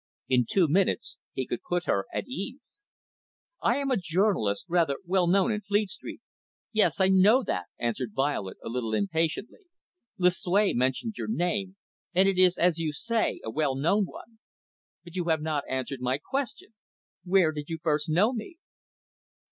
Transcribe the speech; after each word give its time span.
In 0.27 0.47
two 0.49 0.67
minutes, 0.67 1.17
he 1.31 1.45
could 1.45 1.61
put 1.61 1.85
her 1.85 2.07
at 2.11 2.23
her 2.23 2.27
ease. 2.27 2.79
"I 3.61 3.77
am 3.77 3.91
a 3.91 3.97
journalist, 4.01 4.65
rather 4.67 4.95
well 5.05 5.27
known 5.27 5.51
in 5.51 5.61
Fleet 5.61 5.89
Street." 5.89 6.21
"Yes, 6.71 6.99
I 6.99 7.07
know 7.07 7.43
that," 7.43 7.67
answered 7.77 8.15
Violet 8.15 8.57
a 8.63 8.67
little 8.67 8.95
impatiently. 8.95 9.67
"Lucue 10.17 10.73
mentioned 10.75 11.19
your 11.19 11.27
name, 11.27 11.75
and 12.15 12.27
it 12.27 12.39
is, 12.39 12.57
as 12.57 12.79
you 12.79 12.91
say, 12.93 13.41
a 13.43 13.51
well 13.51 13.75
known 13.75 14.05
one. 14.05 14.39
But 15.03 15.15
you 15.15 15.25
have 15.25 15.43
not 15.43 15.65
answered 15.69 16.01
my 16.01 16.17
question. 16.17 16.73
Where 17.23 17.51
did 17.51 17.69
you 17.69 17.77
first 17.77 18.09
know 18.09 18.33
me?" 18.33 18.57